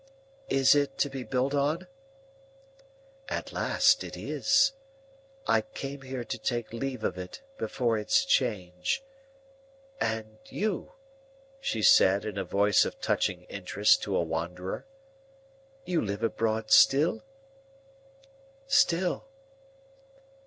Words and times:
"Is 0.49 0.73
it 0.73 0.97
to 0.97 1.11
be 1.11 1.21
built 1.21 1.53
on?" 1.53 1.85
"At 3.29 3.53
last, 3.53 4.03
it 4.03 4.17
is. 4.17 4.73
I 5.45 5.61
came 5.61 6.01
here 6.01 6.23
to 6.25 6.39
take 6.39 6.73
leave 6.73 7.03
of 7.03 7.19
it 7.19 7.43
before 7.59 7.99
its 7.99 8.25
change. 8.25 9.03
And 9.99 10.39
you," 10.45 10.93
she 11.59 11.83
said, 11.83 12.25
in 12.25 12.39
a 12.39 12.43
voice 12.43 12.83
of 12.83 12.99
touching 12.99 13.43
interest 13.43 14.01
to 14.01 14.17
a 14.17 14.23
wanderer,—"you 14.23 16.01
live 16.01 16.23
abroad 16.23 16.71
still?" 16.71 17.23
"Still." 18.65 19.27